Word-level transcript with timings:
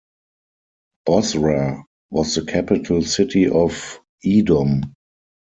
Bozrah 1.05 1.83
was 2.09 2.33
the 2.33 2.43
capital 2.43 3.03
city 3.03 3.47
of 3.47 3.99
Edom. 4.25 4.95